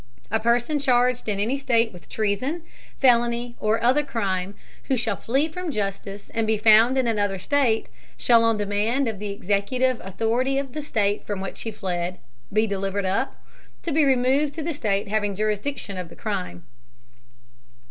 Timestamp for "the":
9.19-9.29, 10.73-10.81, 14.63-14.73, 16.09-16.15